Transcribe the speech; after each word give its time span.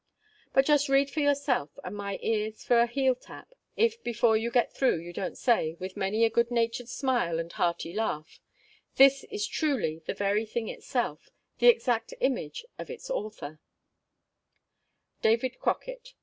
But 0.51 0.65
just 0.65 0.89
read 0.89 1.11
for 1.11 1.19
yourself, 1.19 1.77
and 1.83 1.95
my 1.95 2.17
ears 2.23 2.63
for 2.63 2.79
a 2.79 2.87
heel 2.87 3.13
tap, 3.13 3.53
if 3.77 4.03
before 4.03 4.35
you 4.35 4.49
get 4.49 4.73
through 4.73 4.97
you 4.99 5.13
don't 5.13 5.37
say, 5.37 5.75
with 5.79 5.95
many 5.95 6.25
a 6.25 6.29
good 6.31 6.49
natured 6.49 6.89
smile 6.89 7.37
and 7.39 7.51
hearty 7.53 7.93
laugh, 7.93 8.39
"This 8.95 9.25
is 9.25 9.45
truly 9.45 10.01
the 10.07 10.15
very 10.15 10.47
thing 10.47 10.69
itself 10.69 11.29
the 11.59 11.67
exact 11.67 12.15
image 12.19 12.65
of 12.79 12.89
its 12.89 13.11
Author, 13.11 13.59
DAVID 15.21 15.59
CROCKETT." 15.59 16.15